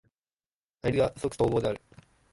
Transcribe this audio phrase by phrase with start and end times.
[0.81, 1.81] 対立が即綜合である。